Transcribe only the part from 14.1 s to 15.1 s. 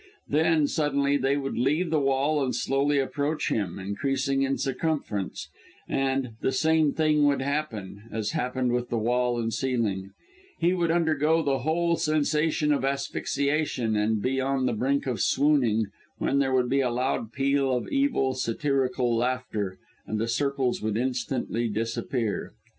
be on the brink